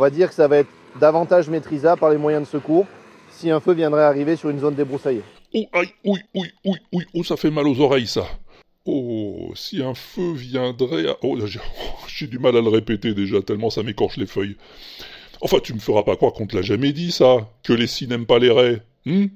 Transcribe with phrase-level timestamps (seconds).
[0.00, 2.86] va dire que ça va être davantage maîtrisable par les moyens de secours
[3.30, 5.22] si un feu viendrait arriver sur une zone débroussaillée.
[5.54, 8.26] Oh, aïe, oui, oui, oui, oui, oh, ça fait mal aux oreilles, ça.
[8.84, 11.16] Oh, si un feu viendrait à...
[11.22, 11.38] Oh,
[12.08, 14.56] j'ai du mal à le répéter déjà, tellement ça m'écorche les feuilles.
[15.40, 18.06] Enfin, tu me feras pas croire qu'on te l'a jamais dit, ça, que les si
[18.06, 18.82] n'aiment pas les raies.
[19.06, 19.28] Hein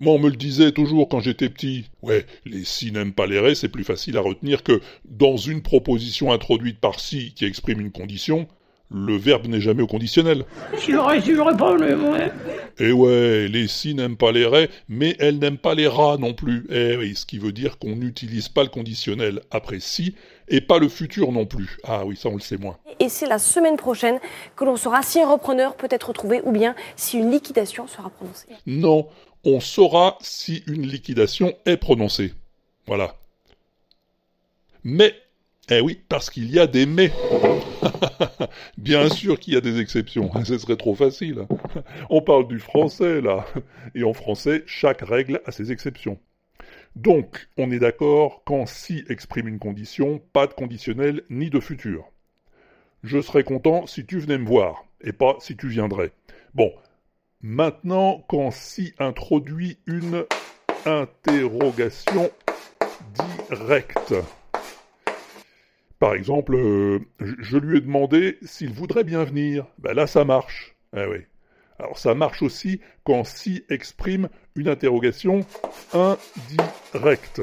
[0.00, 1.84] moi, on me le disait toujours quand j'étais petit.
[2.00, 5.60] Ouais, les si n'aiment pas les raies, c'est plus facile à retenir que dans une
[5.60, 8.48] proposition introduite par si qui exprime une condition,
[8.90, 10.44] le verbe n'est jamais au conditionnel.
[10.76, 12.18] Si j'aurais si j'aurais pas le moi.
[12.78, 16.34] Eh ouais, les si n'aiment pas les raies, mais elles n'aiment pas les rats non
[16.34, 16.66] plus.
[16.70, 20.14] Eh oui, ce qui veut dire qu'on n'utilise pas le conditionnel après si,
[20.48, 21.78] et pas le futur non plus.
[21.84, 22.78] Ah oui, ça on le sait moins.
[22.98, 24.18] Et c'est la semaine prochaine
[24.56, 28.10] que l'on saura si un repreneur peut être trouvé ou bien si une liquidation sera
[28.10, 28.48] prononcée.
[28.66, 29.08] Non,
[29.44, 32.34] on saura si une liquidation est prononcée.
[32.86, 33.14] Voilà.
[34.82, 35.14] Mais
[35.70, 37.12] eh oui, parce qu'il y a des mais.
[38.76, 41.46] Bien sûr qu'il y a des exceptions, ce serait trop facile.
[42.10, 43.46] On parle du français là,
[43.94, 46.18] et en français, chaque règle a ses exceptions.
[46.96, 52.10] Donc, on est d'accord quand si exprime une condition, pas de conditionnel ni de futur.
[53.04, 56.10] Je serais content si tu venais me voir, et pas si tu viendrais.
[56.52, 56.72] Bon,
[57.42, 60.24] maintenant, quand si introduit une
[60.84, 62.32] interrogation
[63.48, 64.14] directe.
[66.00, 69.66] Par exemple, euh, je lui ai demandé s'il voudrait bien venir.
[69.78, 70.74] Ben là, ça marche.
[70.96, 71.26] Eh.
[71.78, 75.44] Alors ça marche aussi quand si exprime une interrogation
[75.92, 77.42] indirecte.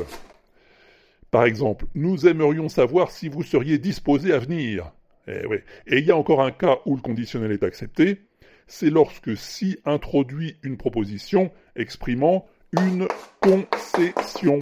[1.30, 4.91] Par exemple, nous aimerions savoir si vous seriez disposé à venir.
[5.28, 5.44] Eh.
[5.85, 8.22] Et il y a encore un cas où le conditionnel est accepté,
[8.66, 13.08] c'est lorsque si introduit une proposition exprimant une
[13.39, 14.59] concession.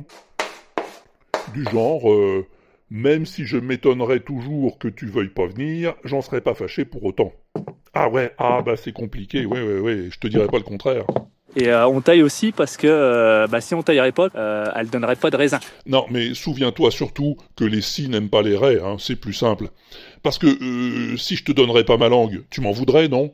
[1.53, 2.45] Du genre, euh,
[2.89, 7.03] même si je m'étonnerais toujours que tu veuilles pas venir, j'en serais pas fâché pour
[7.03, 7.33] autant.
[7.93, 11.05] Ah ouais, ah bah c'est compliqué, ouais ouais ouais, je te dirais pas le contraire.
[11.55, 14.89] Et euh, on taille aussi parce que euh, bah, si on taillerait pas, euh, elle
[14.89, 15.59] donnerait pas de raisin.
[15.85, 19.69] Non, mais souviens-toi surtout que les si n'aiment pas les raies, hein, c'est plus simple.
[20.21, 23.33] Parce que euh, si je te donnerais pas ma langue, tu m'en voudrais, non?